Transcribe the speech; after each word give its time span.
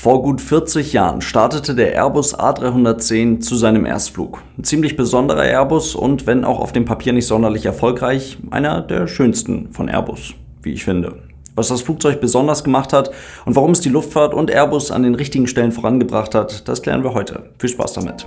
Vor 0.00 0.22
gut 0.22 0.40
40 0.40 0.92
Jahren 0.92 1.20
startete 1.20 1.74
der 1.74 1.92
Airbus 1.92 2.38
A310 2.38 3.40
zu 3.40 3.56
seinem 3.56 3.84
Erstflug. 3.84 4.44
Ein 4.56 4.62
ziemlich 4.62 4.96
besonderer 4.96 5.42
Airbus 5.42 5.96
und 5.96 6.24
wenn 6.24 6.44
auch 6.44 6.60
auf 6.60 6.70
dem 6.70 6.84
Papier 6.84 7.12
nicht 7.12 7.26
sonderlich 7.26 7.66
erfolgreich, 7.66 8.38
einer 8.52 8.80
der 8.80 9.08
schönsten 9.08 9.72
von 9.72 9.88
Airbus, 9.88 10.34
wie 10.62 10.72
ich 10.72 10.84
finde. 10.84 11.16
Was 11.56 11.66
das 11.66 11.82
Flugzeug 11.82 12.20
besonders 12.20 12.62
gemacht 12.62 12.92
hat 12.92 13.10
und 13.44 13.56
warum 13.56 13.72
es 13.72 13.80
die 13.80 13.88
Luftfahrt 13.88 14.34
und 14.34 14.52
Airbus 14.52 14.92
an 14.92 15.02
den 15.02 15.16
richtigen 15.16 15.48
Stellen 15.48 15.72
vorangebracht 15.72 16.32
hat, 16.32 16.68
das 16.68 16.80
klären 16.80 17.02
wir 17.02 17.14
heute. 17.14 17.50
Viel 17.58 17.70
Spaß 17.70 17.94
damit. 17.94 18.24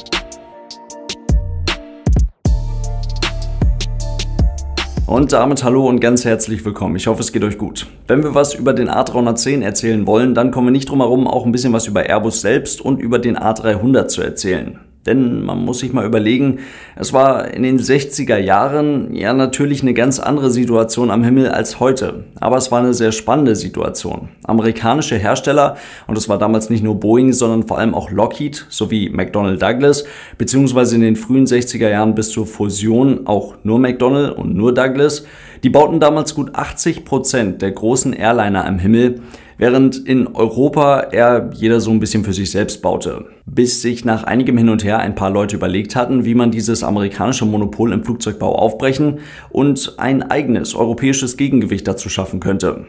Und 5.11 5.33
damit 5.33 5.65
hallo 5.65 5.89
und 5.89 5.99
ganz 5.99 6.23
herzlich 6.23 6.63
willkommen. 6.63 6.95
Ich 6.95 7.07
hoffe, 7.07 7.19
es 7.19 7.33
geht 7.33 7.43
euch 7.43 7.57
gut. 7.57 7.85
Wenn 8.07 8.23
wir 8.23 8.33
was 8.33 8.53
über 8.53 8.71
den 8.71 8.89
A310 8.89 9.61
erzählen 9.61 10.07
wollen, 10.07 10.33
dann 10.33 10.51
kommen 10.51 10.67
wir 10.67 10.71
nicht 10.71 10.89
drum 10.89 10.99
herum, 10.99 11.27
auch 11.27 11.45
ein 11.45 11.51
bisschen 11.51 11.73
was 11.73 11.85
über 11.85 12.05
Airbus 12.05 12.39
selbst 12.39 12.79
und 12.79 13.01
über 13.01 13.19
den 13.19 13.37
A300 13.37 14.07
zu 14.07 14.21
erzählen. 14.21 14.79
Denn 15.05 15.41
man 15.41 15.65
muss 15.65 15.79
sich 15.79 15.93
mal 15.93 16.05
überlegen, 16.05 16.59
es 16.95 17.11
war 17.11 17.51
in 17.51 17.63
den 17.63 17.79
60er 17.79 18.37
Jahren 18.37 19.15
ja 19.15 19.33
natürlich 19.33 19.81
eine 19.81 19.95
ganz 19.95 20.19
andere 20.19 20.51
Situation 20.51 21.09
am 21.09 21.23
Himmel 21.23 21.49
als 21.49 21.79
heute. 21.79 22.25
Aber 22.39 22.57
es 22.57 22.71
war 22.71 22.79
eine 22.79 22.93
sehr 22.93 23.11
spannende 23.11 23.55
Situation. 23.55 24.29
Amerikanische 24.43 25.17
Hersteller, 25.17 25.77
und 26.05 26.19
es 26.19 26.29
war 26.29 26.37
damals 26.37 26.69
nicht 26.69 26.83
nur 26.83 26.99
Boeing, 26.99 27.33
sondern 27.33 27.67
vor 27.67 27.79
allem 27.79 27.95
auch 27.95 28.11
Lockheed 28.11 28.67
sowie 28.69 29.09
McDonnell 29.09 29.57
Douglas, 29.57 30.03
beziehungsweise 30.37 30.95
in 30.95 31.01
den 31.01 31.15
frühen 31.15 31.47
60er 31.47 31.89
Jahren 31.89 32.13
bis 32.13 32.29
zur 32.29 32.45
Fusion 32.45 33.25
auch 33.25 33.55
nur 33.63 33.79
McDonnell 33.79 34.29
und 34.29 34.55
nur 34.55 34.71
Douglas, 34.71 35.25
die 35.63 35.69
bauten 35.69 35.99
damals 35.99 36.35
gut 36.35 36.53
80 36.53 37.05
Prozent 37.05 37.61
der 37.61 37.71
großen 37.71 38.13
Airliner 38.13 38.65
am 38.65 38.77
Himmel 38.77 39.21
während 39.61 39.95
in 40.07 40.25
Europa 40.25 41.01
eher 41.11 41.51
jeder 41.53 41.79
so 41.79 41.91
ein 41.91 41.99
bisschen 41.99 42.23
für 42.23 42.33
sich 42.33 42.49
selbst 42.49 42.81
baute. 42.81 43.25
Bis 43.45 43.83
sich 43.83 44.03
nach 44.03 44.23
einigem 44.23 44.57
Hin 44.57 44.69
und 44.69 44.83
Her 44.83 44.97
ein 44.97 45.13
paar 45.13 45.29
Leute 45.29 45.55
überlegt 45.55 45.95
hatten, 45.95 46.25
wie 46.25 46.33
man 46.33 46.49
dieses 46.49 46.83
amerikanische 46.83 47.45
Monopol 47.45 47.93
im 47.93 48.03
Flugzeugbau 48.03 48.55
aufbrechen 48.55 49.19
und 49.51 49.93
ein 49.97 50.23
eigenes 50.23 50.73
europäisches 50.73 51.37
Gegengewicht 51.37 51.87
dazu 51.87 52.09
schaffen 52.09 52.39
könnte. 52.39 52.87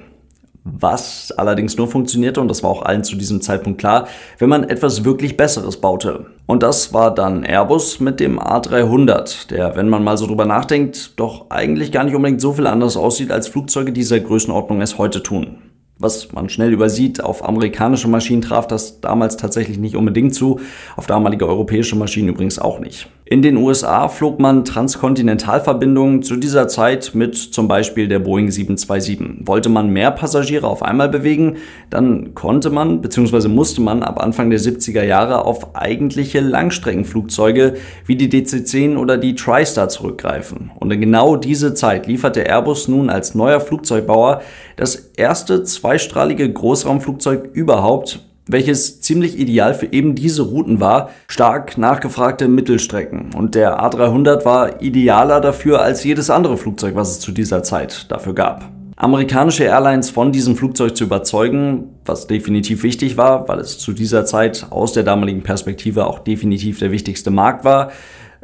Was 0.64 1.30
allerdings 1.36 1.76
nur 1.76 1.88
funktionierte, 1.88 2.40
und 2.40 2.48
das 2.48 2.62
war 2.62 2.70
auch 2.70 2.82
allen 2.82 3.04
zu 3.04 3.16
diesem 3.16 3.42
Zeitpunkt 3.42 3.78
klar, 3.78 4.08
wenn 4.38 4.48
man 4.48 4.64
etwas 4.64 5.04
wirklich 5.04 5.36
Besseres 5.36 5.76
baute. 5.76 6.24
Und 6.46 6.62
das 6.62 6.94
war 6.94 7.14
dann 7.14 7.44
Airbus 7.44 8.00
mit 8.00 8.18
dem 8.18 8.40
A300, 8.40 9.48
der, 9.48 9.76
wenn 9.76 9.90
man 9.90 10.04
mal 10.04 10.16
so 10.16 10.26
drüber 10.26 10.46
nachdenkt, 10.46 11.20
doch 11.20 11.50
eigentlich 11.50 11.92
gar 11.92 12.04
nicht 12.04 12.14
unbedingt 12.14 12.40
so 12.40 12.54
viel 12.54 12.66
anders 12.66 12.96
aussieht, 12.96 13.30
als 13.30 13.48
Flugzeuge 13.48 13.92
dieser 13.92 14.20
Größenordnung 14.20 14.80
es 14.80 14.96
heute 14.96 15.22
tun 15.22 15.58
was 16.02 16.32
man 16.32 16.48
schnell 16.48 16.72
übersieht. 16.72 17.22
Auf 17.22 17.48
amerikanische 17.48 18.08
Maschinen 18.08 18.42
traf 18.42 18.66
das 18.66 19.00
damals 19.00 19.36
tatsächlich 19.36 19.78
nicht 19.78 19.96
unbedingt 19.96 20.34
zu, 20.34 20.60
auf 20.96 21.06
damalige 21.06 21.46
europäische 21.46 21.96
Maschinen 21.96 22.28
übrigens 22.28 22.58
auch 22.58 22.80
nicht. 22.80 23.08
In 23.32 23.40
den 23.40 23.56
USA 23.56 24.08
flog 24.08 24.40
man 24.40 24.62
Transkontinentalverbindungen 24.62 26.22
zu 26.22 26.36
dieser 26.36 26.68
Zeit 26.68 27.12
mit 27.14 27.34
zum 27.34 27.66
Beispiel 27.66 28.06
der 28.06 28.18
Boeing 28.18 28.50
727. 28.50 29.46
Wollte 29.46 29.70
man 29.70 29.88
mehr 29.88 30.10
Passagiere 30.10 30.66
auf 30.66 30.82
einmal 30.82 31.08
bewegen, 31.08 31.56
dann 31.88 32.34
konnte 32.34 32.68
man 32.68 33.00
bzw. 33.00 33.48
musste 33.48 33.80
man 33.80 34.02
ab 34.02 34.22
Anfang 34.22 34.50
der 34.50 34.60
70er 34.60 35.02
Jahre 35.02 35.46
auf 35.46 35.74
eigentliche 35.74 36.40
Langstreckenflugzeuge 36.40 37.76
wie 38.04 38.16
die 38.16 38.28
DC-10 38.28 38.98
oder 38.98 39.16
die 39.16 39.34
TriStar 39.34 39.88
zurückgreifen. 39.88 40.70
Und 40.78 40.92
in 40.92 41.00
genau 41.00 41.36
diese 41.36 41.72
Zeit 41.72 42.06
lieferte 42.06 42.42
Airbus 42.42 42.86
nun 42.86 43.08
als 43.08 43.34
neuer 43.34 43.60
Flugzeugbauer 43.60 44.42
das 44.76 45.10
erste 45.16 45.62
zweistrahlige 45.62 46.52
Großraumflugzeug 46.52 47.48
überhaupt 47.54 48.20
welches 48.46 49.00
ziemlich 49.00 49.38
ideal 49.38 49.74
für 49.74 49.92
eben 49.92 50.14
diese 50.14 50.42
Routen 50.42 50.80
war, 50.80 51.10
stark 51.28 51.78
nachgefragte 51.78 52.48
Mittelstrecken. 52.48 53.34
Und 53.34 53.54
der 53.54 53.80
A300 53.80 54.44
war 54.44 54.82
idealer 54.82 55.40
dafür 55.40 55.80
als 55.82 56.04
jedes 56.04 56.30
andere 56.30 56.56
Flugzeug, 56.56 56.94
was 56.94 57.10
es 57.10 57.20
zu 57.20 57.32
dieser 57.32 57.62
Zeit 57.62 58.10
dafür 58.10 58.34
gab. 58.34 58.70
Amerikanische 58.96 59.64
Airlines 59.64 60.10
von 60.10 60.30
diesem 60.30 60.54
Flugzeug 60.54 60.96
zu 60.96 61.04
überzeugen, 61.04 61.88
was 62.04 62.26
definitiv 62.26 62.82
wichtig 62.82 63.16
war, 63.16 63.48
weil 63.48 63.58
es 63.58 63.78
zu 63.78 63.92
dieser 63.92 64.24
Zeit 64.26 64.66
aus 64.70 64.92
der 64.92 65.02
damaligen 65.02 65.42
Perspektive 65.42 66.06
auch 66.06 66.20
definitiv 66.20 66.78
der 66.78 66.92
wichtigste 66.92 67.30
Markt 67.30 67.64
war, 67.64 67.90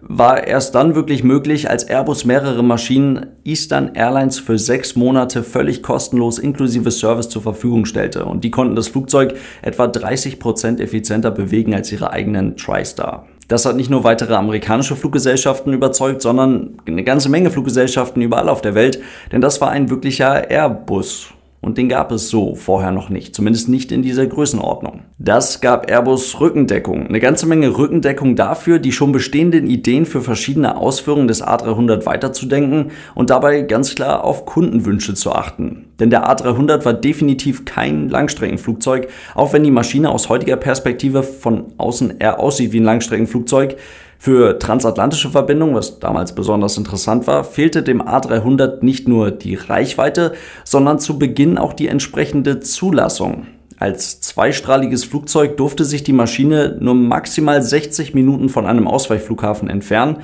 war 0.01 0.47
erst 0.47 0.75
dann 0.75 0.95
wirklich 0.95 1.25
möglich, 1.25 1.69
als 1.69 1.85
Airbus 1.85 2.25
mehrere 2.25 2.63
Maschinen 2.63 3.27
Eastern 3.45 3.95
Airlines 3.95 4.39
für 4.39 4.59
sechs 4.59 4.97
Monate 4.97 5.43
völlig 5.43 5.83
kostenlos 5.83 6.39
inklusive 6.39 6.91
Service 6.91 7.29
zur 7.29 7.43
Verfügung 7.43 7.85
stellte. 7.85 8.25
Und 8.25 8.45
die 8.45 8.51
konnten 8.51 8.77
das 8.77 8.89
Flugzeug 8.89 9.35
etwa 9.63 9.87
30 9.87 10.39
Prozent 10.39 10.81
effizienter 10.81 11.31
bewegen 11.31 11.75
als 11.75 11.91
ihre 11.93 12.11
eigenen 12.11 12.57
TriStar. 12.57 13.27
Das 13.49 13.65
hat 13.65 13.77
nicht 13.77 13.91
nur 13.91 14.05
weitere 14.05 14.35
amerikanische 14.35 14.95
Fluggesellschaften 14.95 15.73
überzeugt, 15.73 16.21
sondern 16.21 16.77
eine 16.87 17.03
ganze 17.03 17.31
Menge 17.31 17.51
Fluggesellschaften 17.51 18.21
überall 18.21 18.49
auf 18.49 18.61
der 18.61 18.75
Welt, 18.75 19.01
denn 19.33 19.41
das 19.41 19.61
war 19.61 19.71
ein 19.71 19.89
wirklicher 19.89 20.51
Airbus 20.51 21.33
und 21.61 21.79
den 21.79 21.89
gab 21.89 22.13
es 22.13 22.29
so 22.29 22.55
vorher 22.55 22.93
noch 22.93 23.09
nicht, 23.09 23.35
zumindest 23.35 23.69
nicht 23.69 23.93
in 23.93 24.03
dieser 24.03 24.27
Größenordnung. 24.27 25.03
Das 25.19 25.61
gab 25.61 25.91
Airbus 25.91 26.41
Rückendeckung, 26.41 27.07
eine 27.07 27.21
ganze 27.21 27.47
Menge 27.47 27.77
Rückendeckung 27.77 28.37
dafür, 28.37 28.79
die 28.79 28.93
schon 28.93 29.13
bestehenden 29.13 29.67
Ideen 29.67 30.07
für 30.07 30.21
verschiedene 30.21 30.77
Ausführungen 30.77 31.29
des 31.29 31.45
A300 31.45 32.07
weiterzudenken 32.07 32.93
und 33.15 33.31
dabei 33.31 33.63
ganz 33.63 33.95
klar 33.95 34.25
auf 34.25 34.47
Kundenwünsche 34.47 35.15
zu 35.15 35.33
achten. 35.33 35.87
Denn 35.99 36.11
der 36.11 36.29
A300 36.31 36.85
war 36.85 36.95
definitiv 36.95 37.65
kein 37.65 38.09
Langstreckenflugzeug, 38.09 39.09
auch 39.35 39.53
wenn 39.53 39.65
die 39.65 39.71
Maschine 39.71 40.11
aus 40.11 40.29
heutiger 40.29 40.57
Perspektive 40.57 41.23
von 41.23 41.73
außen 41.77 42.19
eher 42.21 42.39
aussieht 42.39 42.73
wie 42.73 42.81
ein 42.81 42.85
Langstreckenflugzeug. 42.85 43.77
Für 44.21 44.59
transatlantische 44.59 45.31
Verbindungen, 45.31 45.77
was 45.77 46.01
damals 46.01 46.35
besonders 46.35 46.77
interessant 46.77 47.29
war, 47.29 47.45
fehlte 47.45 47.85
dem 47.85 48.03
A300 48.03 48.85
nicht 48.85 49.07
nur 49.07 49.31
die 49.31 49.55
Reichweite, 49.55 50.33
sondern 50.65 50.99
zu 50.99 51.19
Beginn 51.19 51.57
auch 51.57 51.73
die 51.73 51.87
entsprechende 51.87 52.59
Zulassung. 52.59 53.47
Als 53.79 54.21
zweistrahliges 54.21 55.05
Flugzeug 55.05 55.57
durfte 55.57 55.85
sich 55.85 56.03
die 56.03 56.13
Maschine 56.13 56.77
nur 56.81 56.97
maximal 56.97 57.63
60 57.63 58.13
Minuten 58.13 58.49
von 58.49 58.67
einem 58.67 58.89
Ausweichflughafen 58.89 59.71
entfernen 59.71 60.17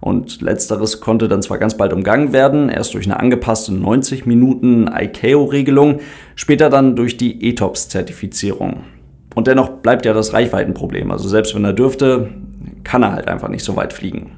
und 0.00 0.42
letzteres 0.42 1.00
konnte 1.00 1.26
dann 1.26 1.42
zwar 1.42 1.56
ganz 1.56 1.76
bald 1.76 1.94
umgangen 1.94 2.34
werden, 2.34 2.68
erst 2.68 2.92
durch 2.92 3.06
eine 3.06 3.18
angepasste 3.18 3.72
90 3.72 4.26
Minuten 4.26 4.88
ICAO-Regelung, 4.94 6.00
später 6.36 6.68
dann 6.68 6.96
durch 6.96 7.16
die 7.16 7.48
ETOPS-Zertifizierung. 7.48 8.84
Und 9.34 9.46
dennoch 9.46 9.70
bleibt 9.70 10.04
ja 10.04 10.12
das 10.12 10.34
Reichweitenproblem. 10.34 11.10
Also 11.10 11.28
selbst 11.28 11.54
wenn 11.54 11.64
er 11.64 11.72
dürfte, 11.72 12.28
kann 12.84 13.02
er 13.02 13.12
halt 13.12 13.28
einfach 13.28 13.48
nicht 13.48 13.64
so 13.64 13.76
weit 13.76 13.92
fliegen. 13.92 14.36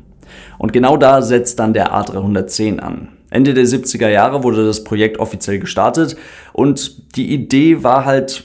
Und 0.58 0.72
genau 0.72 0.96
da 0.96 1.22
setzt 1.22 1.58
dann 1.58 1.72
der 1.72 1.92
A310 1.94 2.78
an. 2.78 3.08
Ende 3.30 3.54
der 3.54 3.64
70er 3.64 4.08
Jahre 4.08 4.42
wurde 4.42 4.66
das 4.66 4.84
Projekt 4.84 5.18
offiziell 5.18 5.58
gestartet 5.58 6.16
und 6.52 7.16
die 7.16 7.32
Idee 7.32 7.82
war 7.84 8.04
halt 8.04 8.44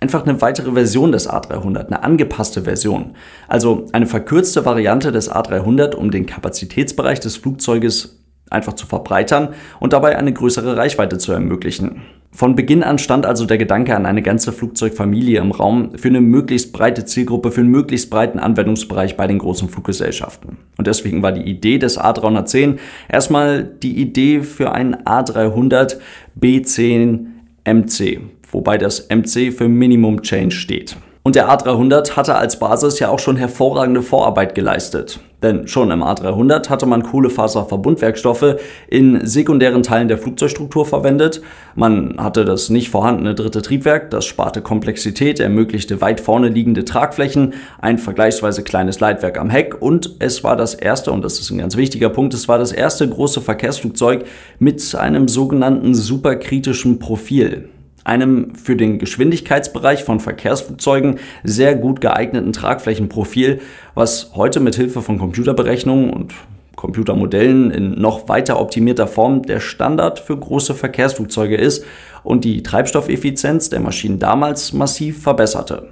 einfach 0.00 0.26
eine 0.26 0.40
weitere 0.40 0.72
Version 0.72 1.12
des 1.12 1.28
A300, 1.28 1.86
eine 1.86 2.02
angepasste 2.02 2.62
Version. 2.62 3.14
Also 3.48 3.86
eine 3.92 4.06
verkürzte 4.06 4.64
Variante 4.64 5.12
des 5.12 5.30
A300, 5.30 5.94
um 5.94 6.10
den 6.10 6.26
Kapazitätsbereich 6.26 7.20
des 7.20 7.36
Flugzeuges 7.36 8.23
einfach 8.54 8.72
zu 8.72 8.86
verbreitern 8.86 9.50
und 9.80 9.92
dabei 9.92 10.16
eine 10.16 10.32
größere 10.32 10.76
Reichweite 10.76 11.18
zu 11.18 11.32
ermöglichen. 11.32 12.02
Von 12.32 12.56
Beginn 12.56 12.82
an 12.82 12.98
stand 12.98 13.26
also 13.26 13.46
der 13.46 13.58
Gedanke 13.58 13.94
an 13.94 14.06
eine 14.06 14.20
ganze 14.20 14.52
Flugzeugfamilie 14.52 15.40
im 15.40 15.52
Raum 15.52 15.92
für 15.96 16.08
eine 16.08 16.20
möglichst 16.20 16.72
breite 16.72 17.04
Zielgruppe, 17.04 17.52
für 17.52 17.60
einen 17.60 17.70
möglichst 17.70 18.10
breiten 18.10 18.40
Anwendungsbereich 18.40 19.16
bei 19.16 19.28
den 19.28 19.38
großen 19.38 19.68
Fluggesellschaften. 19.68 20.56
Und 20.76 20.86
deswegen 20.88 21.22
war 21.22 21.30
die 21.30 21.48
Idee 21.48 21.78
des 21.78 22.00
A310 22.00 22.78
erstmal 23.08 23.62
die 23.62 24.00
Idee 24.00 24.42
für 24.42 24.72
einen 24.72 24.96
A300 24.96 25.98
B10 26.40 27.26
MC, 27.64 28.20
wobei 28.50 28.78
das 28.78 29.08
MC 29.10 29.52
für 29.52 29.68
Minimum 29.68 30.22
Change 30.22 30.56
steht. 30.56 30.96
Und 31.26 31.36
der 31.36 31.48
A300 31.48 32.16
hatte 32.16 32.34
als 32.34 32.58
Basis 32.58 32.98
ja 32.98 33.08
auch 33.08 33.18
schon 33.18 33.36
hervorragende 33.36 34.02
Vorarbeit 34.02 34.54
geleistet. 34.54 35.20
Denn 35.42 35.66
schon 35.66 35.90
im 35.90 36.02
A300 36.02 36.68
hatte 36.68 36.84
man 36.84 37.02
Kohlefaserverbundwerkstoffe 37.02 38.56
in 38.88 39.26
sekundären 39.26 39.82
Teilen 39.82 40.08
der 40.08 40.18
Flugzeugstruktur 40.18 40.84
verwendet. 40.84 41.40
Man 41.74 42.16
hatte 42.18 42.44
das 42.44 42.68
nicht 42.68 42.90
vorhandene 42.90 43.34
dritte 43.34 43.62
Triebwerk, 43.62 44.10
das 44.10 44.26
sparte 44.26 44.60
Komplexität, 44.60 45.40
ermöglichte 45.40 46.02
weit 46.02 46.20
vorne 46.20 46.50
liegende 46.50 46.84
Tragflächen, 46.84 47.54
ein 47.80 47.96
vergleichsweise 47.96 48.62
kleines 48.62 49.00
Leitwerk 49.00 49.38
am 49.38 49.48
Heck 49.48 49.80
und 49.80 50.16
es 50.18 50.44
war 50.44 50.56
das 50.56 50.74
erste, 50.74 51.10
und 51.10 51.24
das 51.24 51.40
ist 51.40 51.50
ein 51.50 51.56
ganz 51.56 51.74
wichtiger 51.78 52.10
Punkt, 52.10 52.34
es 52.34 52.48
war 52.48 52.58
das 52.58 52.70
erste 52.70 53.08
große 53.08 53.40
Verkehrsflugzeug 53.40 54.26
mit 54.58 54.94
einem 54.94 55.28
sogenannten 55.28 55.94
superkritischen 55.94 56.98
Profil 56.98 57.70
einem 58.04 58.54
für 58.54 58.76
den 58.76 58.98
Geschwindigkeitsbereich 58.98 60.04
von 60.04 60.20
Verkehrsflugzeugen 60.20 61.18
sehr 61.42 61.74
gut 61.74 62.00
geeigneten 62.00 62.52
Tragflächenprofil, 62.52 63.60
was 63.94 64.32
heute 64.34 64.60
mit 64.60 64.76
Hilfe 64.76 65.02
von 65.02 65.18
Computerberechnungen 65.18 66.10
und 66.10 66.34
Computermodellen 66.76 67.70
in 67.70 68.00
noch 68.00 68.28
weiter 68.28 68.60
optimierter 68.60 69.06
Form 69.06 69.42
der 69.42 69.60
Standard 69.60 70.18
für 70.18 70.36
große 70.36 70.74
Verkehrsflugzeuge 70.74 71.56
ist 71.56 71.84
und 72.22 72.44
die 72.44 72.62
Treibstoffeffizienz 72.62 73.70
der 73.70 73.80
Maschinen 73.80 74.18
damals 74.18 74.72
massiv 74.72 75.22
verbesserte. 75.22 75.88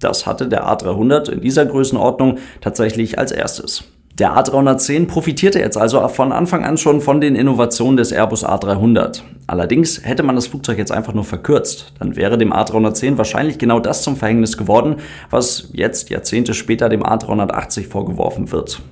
Das 0.00 0.26
hatte 0.26 0.48
der 0.48 0.66
A300 0.66 1.30
in 1.30 1.40
dieser 1.40 1.64
Größenordnung 1.64 2.38
tatsächlich 2.60 3.18
als 3.18 3.30
erstes. 3.30 3.84
Der 4.18 4.36
A310 4.36 5.06
profitierte 5.06 5.58
jetzt 5.58 5.78
also 5.78 6.06
von 6.08 6.32
Anfang 6.32 6.64
an 6.64 6.76
schon 6.76 7.00
von 7.00 7.22
den 7.22 7.34
Innovationen 7.34 7.96
des 7.96 8.12
Airbus 8.12 8.44
A300. 8.44 9.22
Allerdings 9.46 10.04
hätte 10.04 10.22
man 10.22 10.36
das 10.36 10.48
Flugzeug 10.48 10.76
jetzt 10.76 10.92
einfach 10.92 11.14
nur 11.14 11.24
verkürzt, 11.24 11.94
dann 11.98 12.14
wäre 12.14 12.36
dem 12.36 12.52
A310 12.52 13.16
wahrscheinlich 13.16 13.56
genau 13.56 13.80
das 13.80 14.02
zum 14.02 14.16
Verhängnis 14.16 14.58
geworden, 14.58 14.96
was 15.30 15.70
jetzt 15.72 16.10
Jahrzehnte 16.10 16.52
später 16.52 16.90
dem 16.90 17.02
A380 17.02 17.88
vorgeworfen 17.88 18.52
wird. 18.52 18.82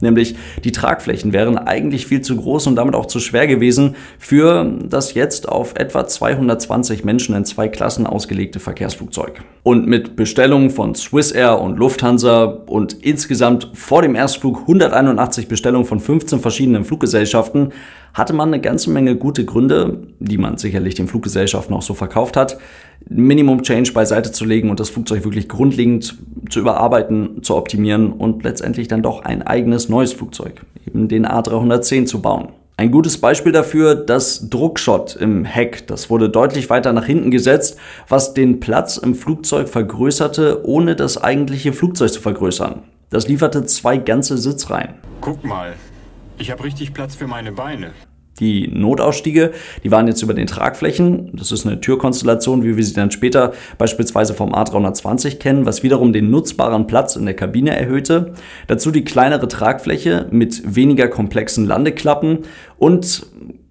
Nämlich 0.00 0.36
die 0.64 0.72
Tragflächen 0.72 1.32
wären 1.32 1.58
eigentlich 1.58 2.06
viel 2.06 2.20
zu 2.20 2.36
groß 2.36 2.66
und 2.66 2.76
damit 2.76 2.94
auch 2.94 3.06
zu 3.06 3.20
schwer 3.20 3.46
gewesen 3.46 3.96
für 4.18 4.70
das 4.88 5.14
jetzt 5.14 5.48
auf 5.48 5.74
etwa 5.76 6.06
220 6.06 7.04
Menschen 7.04 7.34
in 7.34 7.44
zwei 7.44 7.68
Klassen 7.68 8.06
ausgelegte 8.06 8.60
Verkehrsflugzeug. 8.60 9.42
Und 9.62 9.86
mit 9.86 10.16
Bestellungen 10.16 10.70
von 10.70 10.94
Swissair 10.94 11.60
und 11.60 11.78
Lufthansa 11.78 12.44
und 12.44 12.92
insgesamt 12.92 13.70
vor 13.74 14.02
dem 14.02 14.14
Erstflug 14.14 14.60
181 14.60 15.48
Bestellungen 15.48 15.86
von 15.86 16.00
15 16.00 16.40
verschiedenen 16.40 16.84
Fluggesellschaften 16.84 17.72
hatte 18.16 18.32
man 18.32 18.48
eine 18.48 18.62
ganze 18.62 18.88
Menge 18.88 19.14
gute 19.14 19.44
Gründe, 19.44 20.08
die 20.20 20.38
man 20.38 20.56
sicherlich 20.56 20.94
den 20.94 21.06
Fluggesellschaften 21.06 21.74
auch 21.74 21.82
so 21.82 21.92
verkauft 21.92 22.38
hat, 22.38 22.56
Minimum 23.10 23.62
Change 23.62 23.92
beiseite 23.92 24.32
zu 24.32 24.46
legen 24.46 24.70
und 24.70 24.80
das 24.80 24.88
Flugzeug 24.88 25.22
wirklich 25.24 25.50
grundlegend 25.50 26.16
zu 26.48 26.60
überarbeiten, 26.60 27.42
zu 27.42 27.54
optimieren 27.54 28.12
und 28.12 28.42
letztendlich 28.42 28.88
dann 28.88 29.02
doch 29.02 29.22
ein 29.22 29.42
eigenes 29.42 29.90
neues 29.90 30.14
Flugzeug, 30.14 30.62
eben 30.86 31.08
den 31.08 31.26
A310 31.26 32.06
zu 32.06 32.22
bauen. 32.22 32.48
Ein 32.78 32.90
gutes 32.90 33.18
Beispiel 33.20 33.52
dafür, 33.52 33.94
das 33.94 34.48
Druckschott 34.48 35.14
im 35.16 35.44
Heck, 35.44 35.86
das 35.86 36.08
wurde 36.08 36.30
deutlich 36.30 36.70
weiter 36.70 36.94
nach 36.94 37.04
hinten 37.04 37.30
gesetzt, 37.30 37.76
was 38.08 38.32
den 38.32 38.60
Platz 38.60 38.96
im 38.96 39.14
Flugzeug 39.14 39.68
vergrößerte, 39.68 40.62
ohne 40.64 40.96
das 40.96 41.22
eigentliche 41.22 41.74
Flugzeug 41.74 42.12
zu 42.12 42.22
vergrößern. 42.22 42.82
Das 43.10 43.28
lieferte 43.28 43.66
zwei 43.66 43.98
ganze 43.98 44.38
Sitzreihen. 44.38 44.94
Guck 45.20 45.44
mal, 45.44 45.74
ich 46.38 46.50
habe 46.50 46.64
richtig 46.64 46.94
Platz 46.94 47.14
für 47.14 47.26
meine 47.26 47.52
Beine. 47.52 47.92
Die 48.38 48.68
Notausstiege, 48.68 49.52
die 49.82 49.90
waren 49.90 50.06
jetzt 50.08 50.22
über 50.22 50.34
den 50.34 50.46
Tragflächen. 50.46 51.30
Das 51.34 51.52
ist 51.52 51.66
eine 51.66 51.80
Türkonstellation, 51.80 52.62
wie 52.62 52.76
wir 52.76 52.84
sie 52.84 52.92
dann 52.92 53.10
später 53.10 53.54
beispielsweise 53.78 54.34
vom 54.34 54.54
A320 54.54 55.38
kennen, 55.38 55.64
was 55.64 55.82
wiederum 55.82 56.12
den 56.12 56.30
nutzbaren 56.30 56.86
Platz 56.86 57.16
in 57.16 57.24
der 57.24 57.34
Kabine 57.34 57.74
erhöhte. 57.74 58.34
Dazu 58.66 58.90
die 58.90 59.04
kleinere 59.04 59.48
Tragfläche 59.48 60.26
mit 60.30 60.76
weniger 60.76 61.08
komplexen 61.08 61.64
Landeklappen 61.64 62.40
und 62.76 63.26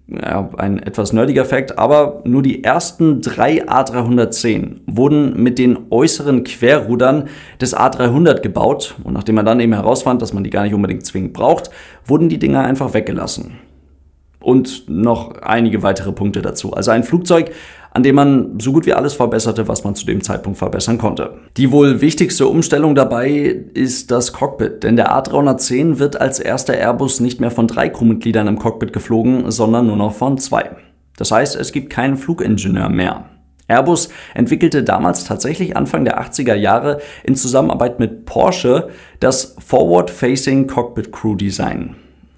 ja, 0.08 0.48
ein 0.56 0.78
etwas 0.78 1.12
nerdiger 1.12 1.44
Fakt, 1.44 1.78
aber 1.78 2.22
nur 2.24 2.42
die 2.42 2.62
ersten 2.62 3.20
drei 3.22 3.66
A310 3.66 4.80
wurden 4.86 5.42
mit 5.42 5.58
den 5.58 5.78
äußeren 5.90 6.44
Querrudern 6.44 7.28
des 7.60 7.76
A300 7.76 8.40
gebaut. 8.40 8.94
Und 9.02 9.14
nachdem 9.14 9.34
man 9.34 9.46
dann 9.46 9.60
eben 9.60 9.72
herausfand, 9.72 10.22
dass 10.22 10.32
man 10.32 10.44
die 10.44 10.50
gar 10.50 10.62
nicht 10.62 10.74
unbedingt 10.74 11.04
zwingend 11.04 11.32
braucht, 11.32 11.70
wurden 12.04 12.28
die 12.28 12.38
Dinger 12.38 12.62
einfach 12.62 12.94
weggelassen 12.94 13.58
und 14.46 14.88
noch 14.88 15.42
einige 15.42 15.82
weitere 15.82 16.12
Punkte 16.12 16.40
dazu. 16.40 16.72
Also 16.72 16.92
ein 16.92 17.02
Flugzeug, 17.02 17.50
an 17.90 18.04
dem 18.04 18.14
man 18.14 18.60
so 18.60 18.72
gut 18.72 18.86
wie 18.86 18.92
alles 18.92 19.14
verbesserte, 19.14 19.66
was 19.66 19.82
man 19.82 19.96
zu 19.96 20.06
dem 20.06 20.22
Zeitpunkt 20.22 20.56
verbessern 20.56 20.98
konnte. 20.98 21.38
Die 21.56 21.72
wohl 21.72 22.00
wichtigste 22.00 22.46
Umstellung 22.46 22.94
dabei 22.94 23.28
ist 23.74 24.12
das 24.12 24.32
Cockpit, 24.32 24.84
denn 24.84 24.94
der 24.94 25.10
A310 25.10 25.98
wird 25.98 26.20
als 26.20 26.38
erster 26.38 26.74
Airbus 26.74 27.18
nicht 27.18 27.40
mehr 27.40 27.50
von 27.50 27.66
drei 27.66 27.88
Crewmitgliedern 27.88 28.46
im 28.46 28.58
Cockpit 28.60 28.92
geflogen, 28.92 29.50
sondern 29.50 29.88
nur 29.88 29.96
noch 29.96 30.14
von 30.14 30.38
zwei. 30.38 30.76
Das 31.16 31.32
heißt, 31.32 31.56
es 31.56 31.72
gibt 31.72 31.90
keinen 31.90 32.16
Flugingenieur 32.16 32.88
mehr. 32.88 33.24
Airbus 33.66 34.10
entwickelte 34.34 34.84
damals 34.84 35.24
tatsächlich 35.24 35.76
Anfang 35.76 36.04
der 36.04 36.22
80er 36.22 36.54
Jahre 36.54 37.00
in 37.24 37.34
Zusammenarbeit 37.34 37.98
mit 37.98 38.26
Porsche 38.26 38.90
das 39.18 39.56
Forward-Facing 39.58 40.68
Cockpit 40.68 41.10
Crew 41.10 41.34
Design. 41.34 41.96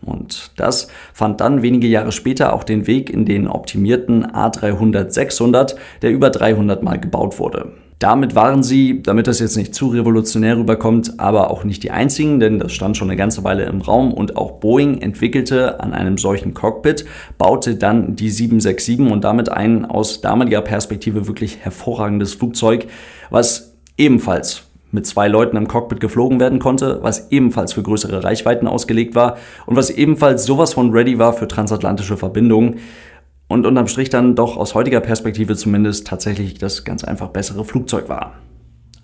Und 0.08 0.52
das 0.56 0.88
fand 1.12 1.40
dann 1.40 1.62
wenige 1.62 1.86
Jahre 1.86 2.12
später 2.12 2.52
auch 2.52 2.64
den 2.64 2.86
Weg 2.86 3.10
in 3.10 3.24
den 3.24 3.48
optimierten 3.48 4.26
A300-600, 4.26 5.76
der 6.02 6.10
über 6.10 6.30
300 6.30 6.82
Mal 6.82 6.98
gebaut 6.98 7.38
wurde. 7.38 7.72
Damit 7.98 8.36
waren 8.36 8.62
sie, 8.62 9.02
damit 9.02 9.26
das 9.26 9.40
jetzt 9.40 9.56
nicht 9.56 9.74
zu 9.74 9.88
revolutionär 9.88 10.56
rüberkommt, 10.56 11.18
aber 11.18 11.50
auch 11.50 11.64
nicht 11.64 11.82
die 11.82 11.90
einzigen, 11.90 12.38
denn 12.38 12.60
das 12.60 12.72
stand 12.72 12.96
schon 12.96 13.08
eine 13.08 13.16
ganze 13.16 13.42
Weile 13.42 13.64
im 13.64 13.80
Raum 13.80 14.14
und 14.14 14.36
auch 14.36 14.60
Boeing 14.60 14.98
entwickelte 14.98 15.80
an 15.80 15.92
einem 15.94 16.16
solchen 16.16 16.54
Cockpit, 16.54 17.06
baute 17.38 17.74
dann 17.74 18.14
die 18.14 18.30
767 18.30 19.00
und 19.10 19.24
damit 19.24 19.50
ein 19.50 19.84
aus 19.84 20.20
damaliger 20.20 20.60
Perspektive 20.60 21.26
wirklich 21.26 21.58
hervorragendes 21.60 22.34
Flugzeug, 22.34 22.86
was 23.30 23.76
ebenfalls 23.96 24.67
mit 24.90 25.06
zwei 25.06 25.28
Leuten 25.28 25.56
im 25.56 25.68
Cockpit 25.68 26.00
geflogen 26.00 26.40
werden 26.40 26.58
konnte, 26.58 26.98
was 27.02 27.30
ebenfalls 27.30 27.72
für 27.72 27.82
größere 27.82 28.24
Reichweiten 28.24 28.66
ausgelegt 28.66 29.14
war 29.14 29.36
und 29.66 29.76
was 29.76 29.90
ebenfalls 29.90 30.44
sowas 30.44 30.74
von 30.74 30.90
ready 30.90 31.18
war 31.18 31.32
für 31.32 31.48
transatlantische 31.48 32.16
Verbindungen 32.16 32.76
und 33.48 33.66
unterm 33.66 33.88
Strich 33.88 34.10
dann 34.10 34.34
doch 34.34 34.56
aus 34.56 34.74
heutiger 34.74 35.00
Perspektive 35.00 35.56
zumindest 35.56 36.06
tatsächlich 36.06 36.58
das 36.58 36.84
ganz 36.84 37.04
einfach 37.04 37.28
bessere 37.28 37.64
Flugzeug 37.64 38.08
war. 38.08 38.34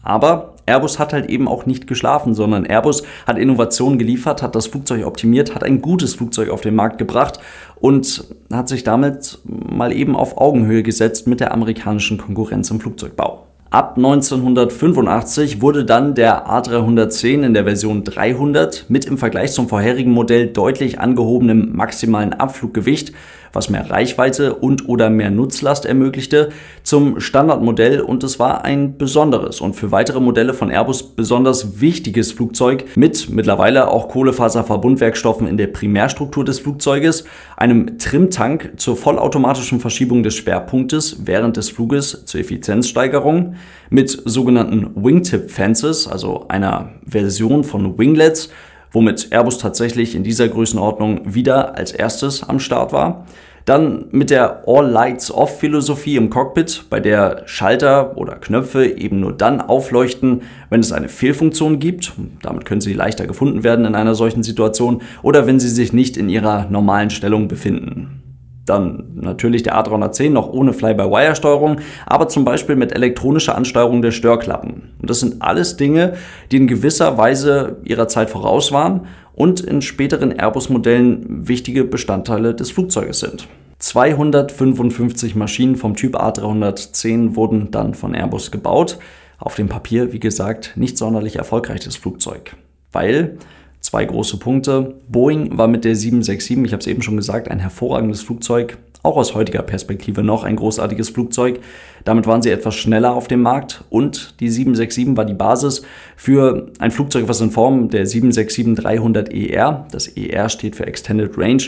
Aber 0.04 0.54
Airbus 0.66 0.98
hat 0.98 1.14
halt 1.14 1.30
eben 1.30 1.48
auch 1.48 1.64
nicht 1.64 1.86
geschlafen, 1.86 2.34
sondern 2.34 2.66
Airbus 2.66 3.02
hat 3.26 3.38
Innovationen 3.38 3.98
geliefert, 3.98 4.42
hat 4.42 4.54
das 4.54 4.66
Flugzeug 4.66 5.06
optimiert, 5.06 5.54
hat 5.54 5.64
ein 5.64 5.80
gutes 5.80 6.14
Flugzeug 6.14 6.50
auf 6.50 6.60
den 6.60 6.74
Markt 6.74 6.98
gebracht 6.98 7.40
und 7.76 8.24
hat 8.52 8.68
sich 8.68 8.84
damit 8.84 9.38
mal 9.44 9.92
eben 9.92 10.14
auf 10.14 10.36
Augenhöhe 10.36 10.82
gesetzt 10.82 11.26
mit 11.26 11.40
der 11.40 11.52
amerikanischen 11.52 12.18
Konkurrenz 12.18 12.70
im 12.70 12.80
Flugzeugbau. 12.80 13.46
Ab 13.74 13.96
1985 13.96 15.60
wurde 15.60 15.84
dann 15.84 16.14
der 16.14 16.46
A310 16.46 17.44
in 17.44 17.54
der 17.54 17.64
Version 17.64 18.04
300 18.04 18.84
mit 18.86 19.04
im 19.04 19.18
Vergleich 19.18 19.50
zum 19.50 19.68
vorherigen 19.68 20.12
Modell 20.12 20.46
deutlich 20.46 21.00
angehobenem 21.00 21.72
maximalen 21.74 22.34
Abfluggewicht 22.34 23.12
was 23.54 23.70
mehr 23.70 23.90
Reichweite 23.90 24.54
und 24.54 24.88
oder 24.88 25.10
mehr 25.10 25.30
Nutzlast 25.30 25.86
ermöglichte, 25.86 26.50
zum 26.82 27.20
Standardmodell 27.20 28.00
und 28.00 28.24
es 28.24 28.38
war 28.38 28.64
ein 28.64 28.98
besonderes 28.98 29.60
und 29.60 29.74
für 29.74 29.90
weitere 29.90 30.20
Modelle 30.20 30.54
von 30.54 30.70
Airbus 30.70 31.14
besonders 31.14 31.80
wichtiges 31.80 32.32
Flugzeug 32.32 32.84
mit 32.96 33.30
mittlerweile 33.30 33.88
auch 33.88 34.08
Kohlefaserverbundwerkstoffen 34.08 35.46
in 35.46 35.56
der 35.56 35.68
Primärstruktur 35.68 36.44
des 36.44 36.58
Flugzeuges, 36.58 37.24
einem 37.56 37.98
Trimtank 37.98 38.72
zur 38.76 38.96
vollautomatischen 38.96 39.80
Verschiebung 39.80 40.22
des 40.22 40.34
Schwerpunktes 40.34 41.18
während 41.24 41.56
des 41.56 41.70
Fluges 41.70 42.24
zur 42.24 42.40
Effizienzsteigerung, 42.40 43.54
mit 43.90 44.22
sogenannten 44.24 44.90
Wingtip 44.94 45.50
Fences, 45.50 46.08
also 46.08 46.46
einer 46.48 46.90
Version 47.06 47.64
von 47.64 47.98
Winglets, 47.98 48.50
womit 48.92 49.32
Airbus 49.32 49.58
tatsächlich 49.58 50.14
in 50.14 50.22
dieser 50.22 50.48
Größenordnung 50.48 51.34
wieder 51.34 51.76
als 51.76 51.92
erstes 51.92 52.42
am 52.42 52.60
Start 52.60 52.92
war. 52.92 53.26
Dann 53.64 54.06
mit 54.10 54.28
der 54.28 54.64
All 54.66 54.86
Lights 54.86 55.30
Off 55.30 55.58
Philosophie 55.58 56.16
im 56.16 56.28
Cockpit, 56.28 56.84
bei 56.90 57.00
der 57.00 57.44
Schalter 57.46 58.16
oder 58.18 58.34
Knöpfe 58.34 58.86
eben 58.86 59.20
nur 59.20 59.32
dann 59.32 59.62
aufleuchten, 59.62 60.42
wenn 60.68 60.80
es 60.80 60.92
eine 60.92 61.08
Fehlfunktion 61.08 61.78
gibt. 61.78 62.12
Damit 62.42 62.66
können 62.66 62.82
sie 62.82 62.92
leichter 62.92 63.26
gefunden 63.26 63.64
werden 63.64 63.86
in 63.86 63.94
einer 63.94 64.14
solchen 64.14 64.42
Situation 64.42 65.00
oder 65.22 65.46
wenn 65.46 65.60
sie 65.60 65.70
sich 65.70 65.94
nicht 65.94 66.18
in 66.18 66.28
ihrer 66.28 66.66
normalen 66.68 67.08
Stellung 67.08 67.48
befinden. 67.48 68.20
Dann 68.66 69.12
natürlich 69.14 69.62
der 69.62 69.76
A310 69.76 70.30
noch 70.30 70.48
ohne 70.50 70.72
Fly-by-Wire-Steuerung, 70.72 71.80
aber 72.06 72.28
zum 72.28 72.44
Beispiel 72.44 72.76
mit 72.76 72.92
elektronischer 72.92 73.54
Ansteuerung 73.54 74.00
der 74.00 74.10
Störklappen. 74.10 74.94
Und 75.00 75.10
das 75.10 75.20
sind 75.20 75.42
alles 75.42 75.76
Dinge, 75.76 76.14
die 76.50 76.56
in 76.56 76.66
gewisser 76.66 77.18
Weise 77.18 77.76
ihrer 77.84 78.08
Zeit 78.08 78.30
voraus 78.30 78.72
waren 78.72 79.06
und 79.34 79.60
in 79.60 79.82
späteren 79.82 80.32
Airbus-Modellen 80.32 81.48
wichtige 81.48 81.84
Bestandteile 81.84 82.54
des 82.54 82.70
Flugzeuges 82.70 83.20
sind. 83.20 83.48
255 83.78 85.34
Maschinen 85.34 85.76
vom 85.76 85.96
Typ 85.96 86.16
A310 86.16 87.36
wurden 87.36 87.70
dann 87.70 87.94
von 87.94 88.14
Airbus 88.14 88.50
gebaut. 88.50 88.98
Auf 89.38 89.56
dem 89.56 89.68
Papier, 89.68 90.12
wie 90.12 90.20
gesagt, 90.20 90.72
nicht 90.76 90.96
sonderlich 90.96 91.36
erfolgreiches 91.36 91.96
Flugzeug. 91.96 92.56
Weil 92.92 93.36
Zwei 93.84 94.06
große 94.06 94.38
Punkte. 94.38 94.94
Boeing 95.08 95.58
war 95.58 95.68
mit 95.68 95.84
der 95.84 95.94
767, 95.94 96.64
ich 96.64 96.72
habe 96.72 96.80
es 96.80 96.86
eben 96.86 97.02
schon 97.02 97.18
gesagt, 97.18 97.50
ein 97.50 97.58
hervorragendes 97.58 98.22
Flugzeug, 98.22 98.78
auch 99.04 99.16
aus 99.16 99.34
heutiger 99.34 99.62
Perspektive 99.62 100.24
noch 100.24 100.42
ein 100.42 100.56
großartiges 100.56 101.10
Flugzeug. 101.10 101.60
Damit 102.04 102.26
waren 102.26 102.42
sie 102.42 102.50
etwas 102.50 102.74
schneller 102.74 103.14
auf 103.14 103.28
dem 103.28 103.42
Markt 103.42 103.84
und 103.90 104.40
die 104.40 104.48
767 104.48 105.16
war 105.16 105.26
die 105.26 105.34
Basis 105.34 105.82
für 106.16 106.72
ein 106.78 106.90
Flugzeug, 106.90 107.28
was 107.28 107.40
in 107.40 107.50
Form 107.50 107.90
der 107.90 108.06
767-300ER, 108.06 109.84
das 109.92 110.08
ER 110.08 110.48
steht 110.48 110.74
für 110.74 110.86
Extended 110.86 111.38
Range, 111.38 111.62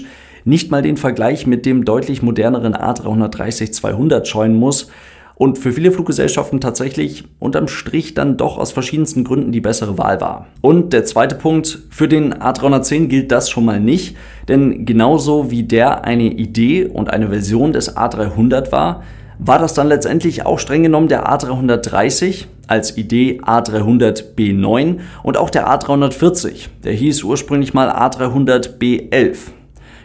nicht 0.44 0.70
mal 0.70 0.80
den 0.80 0.96
Vergleich 0.96 1.46
mit 1.46 1.66
dem 1.66 1.84
deutlich 1.84 2.22
moderneren 2.22 2.74
A330-200 2.74 4.24
scheuen 4.24 4.54
muss, 4.54 4.90
und 5.36 5.58
für 5.58 5.72
viele 5.72 5.92
Fluggesellschaften 5.92 6.60
tatsächlich 6.60 7.24
unterm 7.38 7.68
Strich 7.68 8.14
dann 8.14 8.36
doch 8.36 8.58
aus 8.58 8.72
verschiedensten 8.72 9.22
Gründen 9.22 9.52
die 9.52 9.60
bessere 9.60 9.98
Wahl 9.98 10.20
war. 10.20 10.46
Und 10.62 10.92
der 10.92 11.04
zweite 11.04 11.36
Punkt, 11.36 11.78
für 11.90 12.08
den 12.08 12.34
A310 12.34 13.06
gilt 13.06 13.30
das 13.30 13.48
schon 13.48 13.66
mal 13.66 13.78
nicht, 13.78 14.16
denn 14.48 14.86
genauso 14.86 15.50
wie 15.50 15.62
der 15.62 16.04
eine 16.04 16.24
Idee 16.24 16.86
und 16.86 17.10
eine 17.10 17.28
Version 17.28 17.72
des 17.72 17.96
A300 17.96 18.72
war, 18.72 19.02
war 19.38 19.58
das 19.58 19.74
dann 19.74 19.88
letztendlich 19.88 20.46
auch 20.46 20.58
streng 20.58 20.82
genommen 20.82 21.08
der 21.08 21.28
A330, 21.28 22.46
als 22.66 22.96
Idee 22.96 23.40
A300B9 23.44 24.98
und 25.22 25.36
auch 25.36 25.50
der 25.50 25.68
A340. 25.68 26.68
Der 26.84 26.94
hieß 26.94 27.22
ursprünglich 27.22 27.74
mal 27.74 27.90
A300B11. 27.90 29.36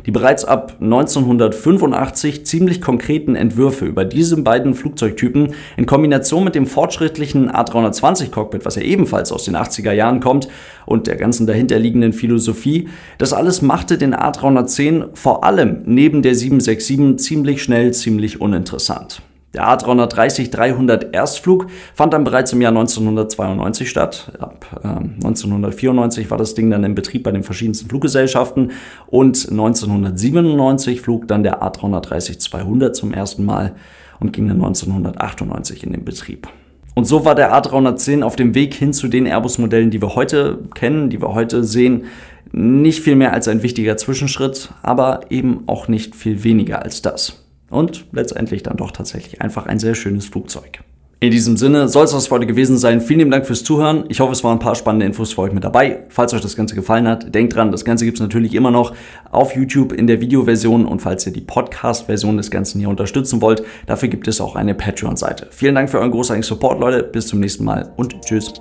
Die 0.06 0.12
bereits 0.12 0.46
ab 0.46 0.78
1985 0.82 2.46
ziemlich 2.46 2.82
konkreten 2.82 3.36
Entwürfe 3.36 3.86
über 3.86 4.06
diese 4.06 4.42
beiden 4.42 4.74
Flugzeugtypen 4.74 5.54
in 5.78 5.86
Kombination 5.86 6.44
mit 6.44 6.56
dem 6.56 6.66
fortschrittlichen 6.66 7.52
A320 7.52 8.32
Cockpit, 8.32 8.66
was 8.66 8.76
ja 8.76 8.82
ebenfalls 8.82 9.32
aus 9.32 9.46
den 9.46 9.56
80er 9.56 9.92
Jahren 9.92 10.20
kommt, 10.20 10.48
und 10.86 11.08
der 11.08 11.16
ganzen 11.16 11.46
dahinterliegenden 11.46 12.14
Philosophie, 12.14 12.90
das 13.18 13.34
alles 13.34 13.62
machte 13.62 13.98
den 13.98 14.16
A310 14.16 15.10
vor 15.14 15.44
allem 15.44 15.84
neben 15.86 16.22
der 16.22 16.36
767 16.36 17.18
ziemlich 17.18 17.64
schnell 17.64 17.94
ziemlich 17.94 18.42
uninteressant. 18.42 19.22
Der 19.54 19.66
A330-300 19.68 21.12
Erstflug 21.12 21.68
fand 21.94 22.14
dann 22.14 22.24
bereits 22.24 22.54
im 22.54 22.62
Jahr 22.62 22.72
1992 22.72 23.90
statt. 23.90 24.32
Ab 24.40 24.66
äh, 24.82 24.88
1994 24.88 26.32
war 26.32 26.38
das 26.38 26.56
Ding 26.56 26.70
dann 26.72 26.86
in 26.86 26.96
Betrieb 26.96 27.24
bei 27.24 27.32
den 27.32 27.44
verschiedensten 27.44 27.90
Fluggesellschaften 27.90 28.72
und 29.08 29.50
1997 29.50 31.02
flog 31.02 31.28
dann 31.28 31.44
der 31.44 31.62
A330-200 31.62 32.94
zum 32.94 33.14
ersten 33.14 33.44
Mal 33.44 33.76
und 34.22 34.32
ging 34.32 34.48
dann 34.48 34.58
1998 34.58 35.84
in 35.84 35.92
den 35.92 36.06
Betrieb. 36.06 36.48
Und 36.96 37.06
so 37.06 37.26
war 37.26 37.36
der 37.36 37.54
A310 37.54 38.24
auf 38.24 38.38
dem 38.38 38.56
Weg 38.56 38.74
hin 38.74 38.94
zu 38.94 39.10
den 39.10 39.26
Airbus-Modellen, 39.26 39.92
die 39.92 40.02
wir 40.02 40.16
heute 40.16 40.60
kennen, 40.76 41.10
die 41.10 41.22
wir 41.22 41.34
heute 41.34 41.64
sehen, 41.64 42.06
nicht 42.54 43.02
viel 43.02 43.16
mehr 43.16 43.34
als 43.34 43.48
ein 43.48 43.64
wichtiger 43.64 43.98
Zwischenschritt, 43.98 44.72
aber 44.82 45.22
eben 45.30 45.64
auch 45.68 45.88
nicht 45.88 46.16
viel 46.16 46.44
weniger 46.44 46.82
als 46.82 47.02
das 47.02 47.42
und 47.72 48.06
letztendlich 48.12 48.64
dann 48.64 48.78
doch 48.78 48.92
tatsächlich 48.92 49.42
einfach 49.42 49.66
ein 49.66 49.80
sehr 49.80 49.96
schönes 49.96 50.26
Flugzeug. 50.26 50.82
In 51.24 51.30
diesem 51.30 51.56
Sinne 51.56 51.88
soll 51.88 52.06
es 52.06 52.12
das 52.14 52.26
für 52.26 52.34
heute 52.34 52.48
gewesen 52.48 52.80
sein. 52.80 53.00
Vielen 53.00 53.20
lieben 53.20 53.30
Dank 53.30 53.46
fürs 53.46 53.64
Zuhören. 53.64 54.06
Ich 54.08 54.20
hoffe, 54.20 54.32
es 54.32 54.44
waren 54.44 54.54
ein 54.54 54.60
paar 54.60 54.74
spannende 54.74 55.06
Infos 55.06 55.34
für 55.34 55.44
euch 55.44 55.54
mit 55.54 55.64
dabei. 55.64 56.00
Falls 56.10 56.34
euch 56.34 56.42
das 56.42 56.56
Ganze 56.56 56.74
gefallen 56.74 57.08
hat, 57.08 57.36
denkt 57.36 57.56
dran, 57.56 57.72
das 57.72 57.86
Ganze 57.86 58.06
gibt 58.06 58.18
es 58.18 58.22
natürlich 58.22 58.56
immer 58.56 58.72
noch 58.72 58.96
auf 59.30 59.56
YouTube 59.56 59.94
in 59.94 60.08
der 60.08 60.20
Videoversion 60.20 60.84
und 60.84 61.00
falls 61.00 61.28
ihr 61.28 61.32
die 61.32 61.42
Podcast-Version 61.42 62.38
des 62.38 62.50
Ganzen 62.50 62.80
hier 62.80 62.90
unterstützen 62.90 63.40
wollt, 63.40 63.62
dafür 63.86 64.10
gibt 64.10 64.28
es 64.28 64.42
auch 64.42 64.56
eine 64.56 64.74
Patreon-Seite. 64.74 65.50
Vielen 65.52 65.76
Dank 65.76 65.92
für 65.92 66.00
euren 66.00 66.10
großartigen 66.10 66.42
Support, 66.42 66.80
Leute. 66.80 67.04
Bis 67.04 67.28
zum 67.28 67.40
nächsten 67.40 67.66
Mal 67.66 67.94
und 67.98 68.20
tschüss. 68.24 68.52